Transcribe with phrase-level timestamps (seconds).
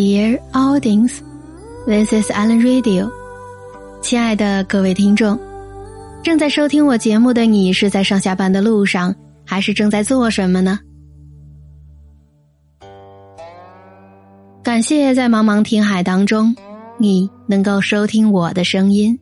[0.00, 1.20] Dear audience,
[1.86, 3.10] this is Alan Radio。
[4.00, 5.38] 亲爱的各位听众，
[6.22, 10.78] 正在收听我节目的你是在上下班的路上，还是正在做什么呢？
[14.62, 16.56] 感谢在茫茫听海当中，
[16.96, 19.18] 你能够收听我的声音。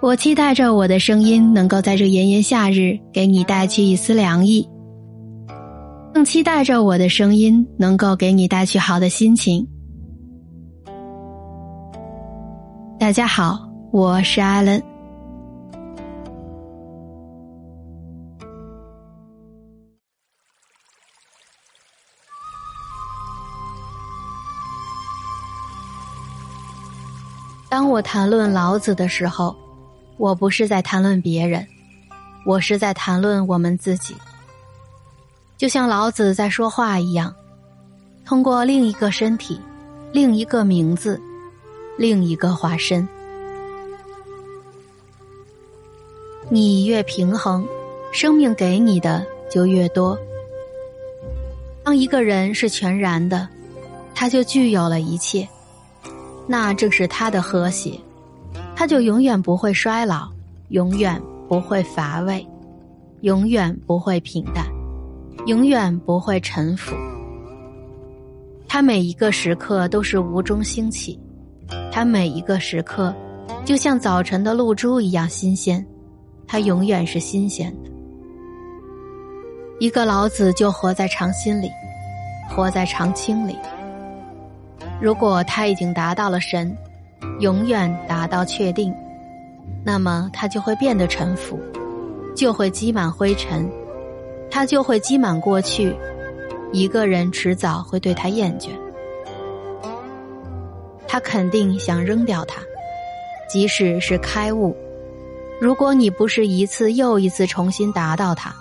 [0.00, 4.66] 我期待着我的声音能够在这炎炎夏日给你带去一丝凉意。
[6.14, 9.66] 更期待着我的声音能够给你带去好的心情。
[13.00, 14.80] 大家好，我是艾伦。
[27.68, 29.56] 当我谈论老子的时候，
[30.16, 31.66] 我不是在谈论别人，
[32.46, 34.14] 我是在谈论我们自己。
[35.56, 37.34] 就像老子在说话一样，
[38.24, 39.60] 通过另一个身体、
[40.12, 41.20] 另一个名字、
[41.96, 43.06] 另一个化身。
[46.50, 47.66] 你越平衡，
[48.12, 50.18] 生命给你的就越多。
[51.82, 53.48] 当一个人是全然的，
[54.14, 55.48] 他就具有了一切，
[56.46, 57.98] 那正是他的和谐，
[58.74, 60.28] 他就永远不会衰老，
[60.68, 62.46] 永远不会乏味，
[63.20, 64.66] 永远不会平淡。
[65.46, 66.94] 永远不会臣服。
[68.66, 71.20] 他每一个时刻都是无中兴起，
[71.92, 73.14] 他每一个时刻
[73.64, 75.84] 就像早晨的露珠一样新鲜，
[76.46, 77.90] 他永远是新鲜的。
[79.80, 81.68] 一个老子就活在长心里，
[82.48, 83.56] 活在长青里。
[85.00, 86.74] 如果他已经达到了神，
[87.40, 88.94] 永远达到确定，
[89.84, 91.60] 那么他就会变得臣服，
[92.34, 93.70] 就会积满灰尘。
[94.54, 95.96] 他就会积满过去，
[96.70, 98.68] 一个人迟早会对他厌倦，
[101.08, 102.62] 他肯定想扔掉他，
[103.48, 104.72] 即使是开悟。
[105.60, 108.54] 如果你不是一次又一次重新达到它，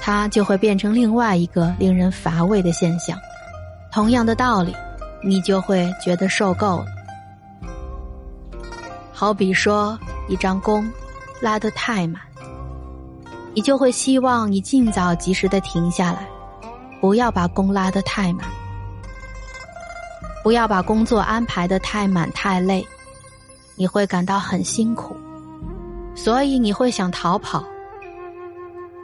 [0.00, 3.18] 它就会变成另外一个令人乏味的现象。
[3.90, 4.72] 同样的道理，
[5.24, 6.86] 你就会觉得受够了。
[9.12, 9.98] 好比说，
[10.28, 10.88] 一张弓
[11.40, 12.22] 拉得太满。
[13.54, 16.26] 你就会希望你尽早及时的停下来，
[17.00, 18.44] 不要把工拉得太满，
[20.42, 22.84] 不要把工作安排的太满太累，
[23.76, 25.16] 你会感到很辛苦，
[26.16, 27.64] 所以你会想逃跑。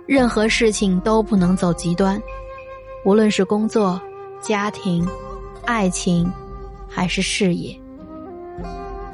[0.05, 2.21] 任何事情都不能走极端，
[3.05, 4.01] 无论是工作、
[4.41, 5.07] 家庭、
[5.65, 6.29] 爱情，
[6.89, 7.81] 还是事业，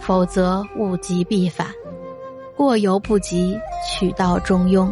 [0.01, 1.67] 否则物极必反，
[2.57, 3.55] 过犹不及，
[3.87, 4.91] 取道中庸。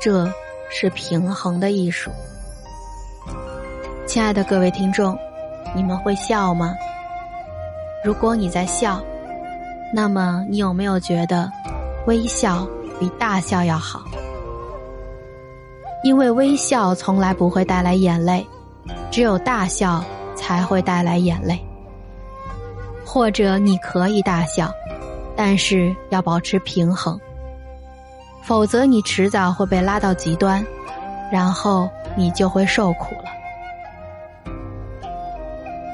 [0.00, 0.32] 这
[0.70, 2.10] 是平衡的艺术，
[4.06, 5.18] 亲爱的各位听众，
[5.74, 6.72] 你们会笑吗？
[8.04, 9.02] 如果你在笑，
[9.92, 11.50] 那么你有没有觉得
[12.06, 12.64] 微笑
[13.00, 14.00] 比大笑要好？
[16.04, 18.46] 因为微笑从来不会带来眼泪，
[19.10, 20.04] 只有大笑
[20.36, 21.58] 才会带来眼泪。
[23.04, 24.72] 或者你可以大笑，
[25.34, 27.18] 但是要保持平衡。
[28.48, 30.66] 否则，你迟早会被拉到极端，
[31.30, 31.86] 然后
[32.16, 33.24] 你就会受苦了。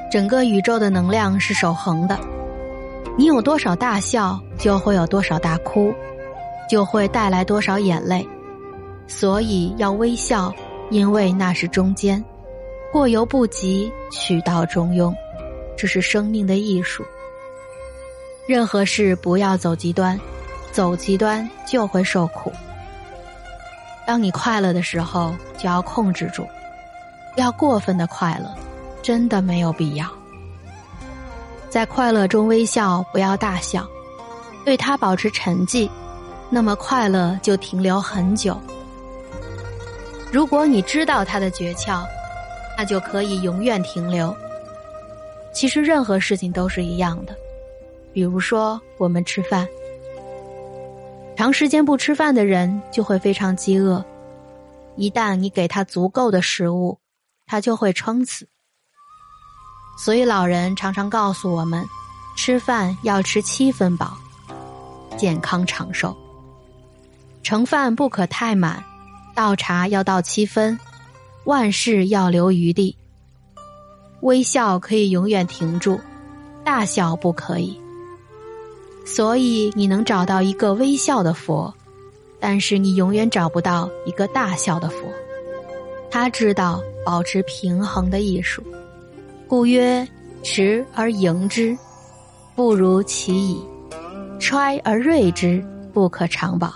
[0.09, 2.17] 整个宇宙的能量是守恒的，
[3.17, 5.93] 你有多少大笑，就会有多少大哭，
[6.69, 8.25] 就会带来多少眼泪。
[9.05, 10.49] 所以要微笑，
[10.89, 12.23] 因为那是中间，
[12.89, 15.13] 过犹不及，取道中庸，
[15.75, 17.03] 这是生命的艺术。
[18.47, 20.17] 任何事不要走极端。
[20.75, 22.51] 走极端就会受苦。
[24.05, 26.45] 当你快乐的时候，就要控制住，
[27.37, 28.53] 要过分的快乐，
[29.01, 30.05] 真的没有必要。
[31.69, 33.87] 在快乐中微笑，不要大笑，
[34.65, 35.89] 对他保持沉寂，
[36.49, 38.59] 那么快乐就停留很久。
[40.29, 42.03] 如果你知道他的诀窍，
[42.77, 44.35] 那就可以永远停留。
[45.53, 47.33] 其实任何事情都是一样的，
[48.11, 49.65] 比如说我们吃饭。
[51.35, 54.03] 长时间不吃饭的人就会非常饥饿，
[54.95, 56.97] 一旦你给他足够的食物，
[57.45, 58.47] 他就会撑死。
[59.97, 61.83] 所以老人常常告诉我们，
[62.37, 64.17] 吃饭要吃七分饱，
[65.17, 66.15] 健康长寿。
[67.43, 68.83] 盛饭不可太满，
[69.35, 70.79] 倒茶要倒七分，
[71.43, 72.97] 万事要留余地。
[74.21, 75.99] 微笑可以永远停住，
[76.63, 77.79] 大笑不可以。
[79.05, 81.71] 所以你能找到一个微笑的佛，
[82.39, 85.07] 但是你永远找不到一个大笑的佛。
[86.09, 88.63] 他知道保持平衡的艺术，
[89.47, 90.05] 故曰：
[90.41, 91.77] 持而盈之，
[92.55, 93.57] 不如其已；
[94.39, 95.63] 揣而锐之，
[95.93, 96.73] 不可长保。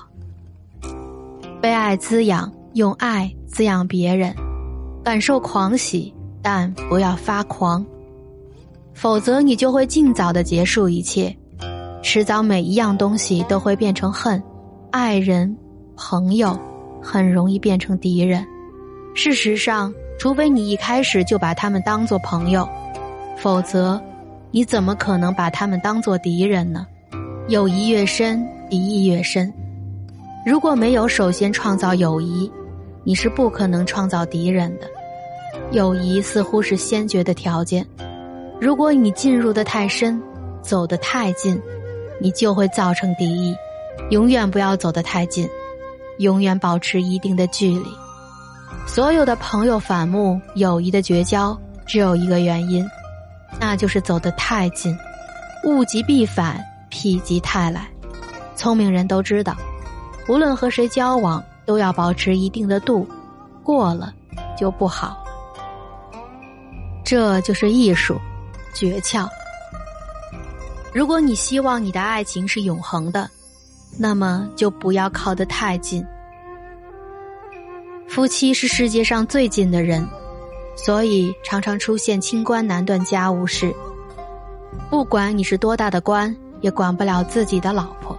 [1.62, 4.34] 被爱滋养，用爱滋养别人，
[5.04, 7.86] 感受狂喜，但不要发狂，
[8.94, 11.36] 否则你就会尽早的结束一切。
[12.02, 14.42] 迟早每一样东西都会变成恨，
[14.92, 15.56] 爱人、
[15.98, 16.58] 朋友
[17.02, 18.46] 很容易变成敌人。
[19.14, 22.68] 事实上，除非你一开始就把他们当做朋友，
[23.38, 24.02] 否则
[24.52, 26.88] 你怎么可能把他们当做敌人呢？
[27.50, 29.52] 友谊越深，敌意越深。
[30.46, 32.50] 如果没有首先创造友谊，
[33.04, 34.88] 你是不可能创造敌人的。
[35.72, 37.86] 友谊似乎是先决的条件。
[38.60, 40.22] 如果你进入的太深，
[40.62, 41.60] 走得太近，
[42.20, 43.56] 你就会造成敌意。
[44.12, 45.48] 永远不要走得太近，
[46.20, 47.90] 永远保持一定的距离。
[48.88, 52.88] 所有的朋友反目、友谊的绝交，只有一个原因，
[53.60, 54.98] 那就是走得太近。
[55.66, 57.88] 物极必反，否极泰来。
[58.56, 59.56] 聪明人都知道，
[60.28, 63.08] 无论和谁交往，都要保持一定的度，
[63.64, 64.14] 过了
[64.58, 65.24] 就不好。
[67.04, 68.20] 这就是艺术，
[68.74, 69.28] 诀窍。
[70.94, 73.30] 如果你希望你的爱情是永恒的，
[73.98, 76.06] 那么就不要靠得太近。
[78.08, 80.08] 夫妻是世界上最近的人，
[80.76, 83.72] 所以常常出现清官难断家务事。
[84.90, 88.18] 不管你是多大的官，也管不了自己的老婆。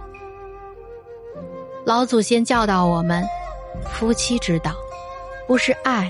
[1.85, 3.25] 老祖先教导我们，
[3.91, 4.73] 夫妻之道，
[5.45, 6.09] 不是爱，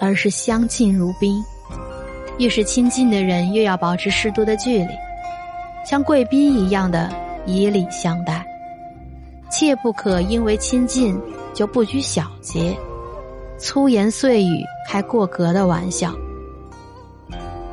[0.00, 1.40] 而是相敬如宾。
[2.38, 4.88] 越是亲近的人，越要保持适度的距离，
[5.88, 7.08] 像贵宾一样的
[7.46, 8.44] 以礼相待，
[9.48, 11.16] 切不可因为亲近
[11.54, 12.76] 就不拘小节。
[13.56, 16.12] 粗言碎语开过格的玩笑，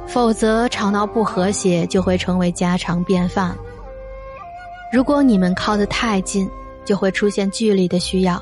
[0.05, 3.57] 否则吵闹不和谐就会成为家常便饭。
[4.91, 6.47] 如果你们靠得太近，
[6.85, 8.39] 就会出现距离的需要，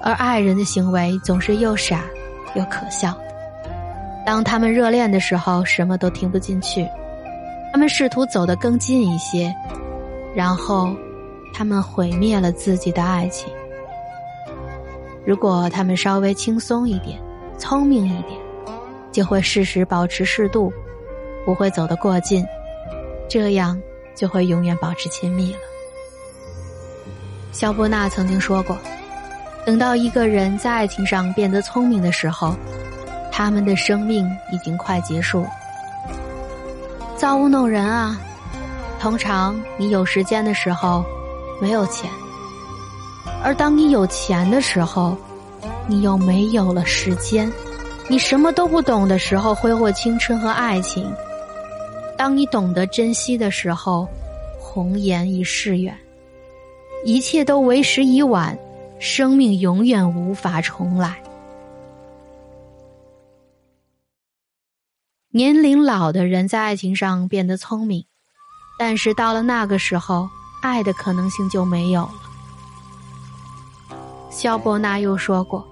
[0.00, 2.04] 而爱人的行为总是又傻
[2.54, 3.18] 又可笑。
[4.24, 6.86] 当他们热恋的时候，什么都听不进去；
[7.72, 9.52] 他们试图走得更近一些，
[10.34, 10.94] 然后
[11.54, 13.50] 他们毁灭了自己的爱情。
[15.24, 17.18] 如果他们稍微轻松一点、
[17.56, 18.38] 聪明一点，
[19.10, 20.70] 就会适时保持适度，
[21.46, 22.44] 不会走得过近，
[23.26, 23.80] 这样
[24.14, 25.58] 就会永远保持亲密了。
[27.52, 28.76] 肖伯纳曾经说过
[29.64, 32.54] ：“等到一个人在爱情上变得聪明的时候，
[33.30, 35.46] 他们的生命已经快结束。”
[37.22, 38.20] 造物弄人啊！
[38.98, 41.04] 通常你有时间的时候，
[41.60, 42.10] 没有钱。
[43.44, 45.16] 而当你有钱的时候，
[45.86, 47.48] 你又没有了时间；
[48.08, 51.04] 你什么都不懂的时候，挥霍青春和爱情；
[52.18, 54.08] 当你懂得珍惜的时候，
[54.58, 55.96] 红颜已逝远。
[57.04, 58.58] 一切都为时已晚，
[58.98, 61.14] 生命永远无法重来。
[65.34, 68.04] 年龄老的人在爱情上变得聪明，
[68.78, 70.28] 但是到了那个时候，
[70.60, 72.14] 爱的可能性就没有了。
[74.30, 75.66] 肖伯纳又说过：“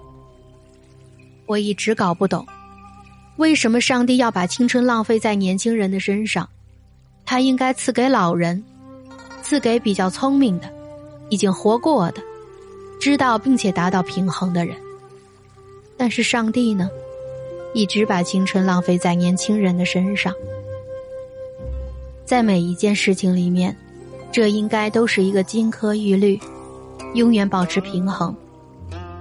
[1.45, 2.43] 我一直搞不懂，
[3.37, 6.49] 为什么上帝要把青春浪费在年轻人的身上？
[7.23, 8.63] 他应该赐给老人，
[9.43, 10.73] 赐给比较聪明的、
[11.29, 12.23] 已经活过的、
[12.99, 14.75] 知道并且达到平衡的人。
[15.95, 16.89] 但是上帝呢，
[17.73, 20.33] 一直把青春浪费在年轻人的身上。
[22.25, 23.75] 在每一件事情里面，
[24.31, 26.39] 这应该都是一个金科玉律，
[27.13, 28.35] 永远保持平衡。”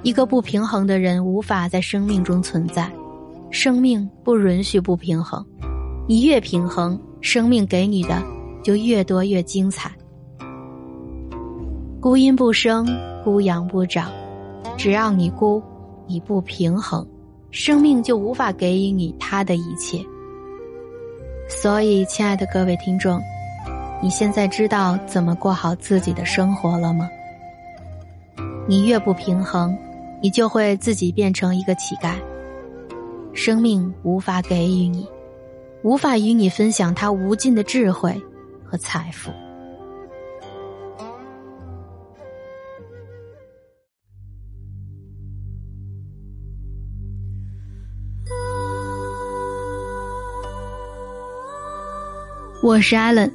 [0.02, 2.90] 一个不平衡的人无法在生命中存在，
[3.50, 5.44] 生命不允许不平衡。
[6.08, 8.22] 你越平衡，生命给你的
[8.64, 9.92] 就越多越精彩。
[12.00, 12.88] 孤阴不生，
[13.22, 14.10] 孤阳不长，
[14.78, 15.62] 只要你孤，
[16.06, 17.06] 你不平衡，
[17.50, 19.98] 生命就无法给予你他的一切。
[21.48, 23.20] 所以，亲爱的各位听众，
[24.02, 27.08] 你现在知道怎么过好自己的生活了吗？
[28.66, 29.76] 你越不平衡。
[30.22, 32.12] 你就会自己变成一个乞丐，
[33.32, 35.08] 生命无法给予你，
[35.82, 38.14] 无法与你分享它无尽的智慧
[38.62, 39.30] 和财富。
[52.62, 53.32] 我是艾伦，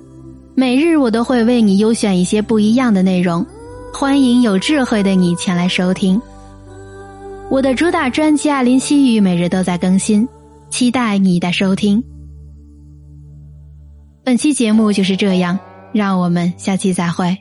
[0.53, 3.43] 每日我都会为你优选一些不一样的内容，
[3.91, 6.21] 欢迎有智慧的你前来收听。
[7.49, 10.27] 我的主打专辑《爱林西语》每日都在更新，
[10.69, 12.03] 期待你的收听。
[14.23, 15.57] 本期节目就是这样，
[15.91, 17.35] 让我们下期再会。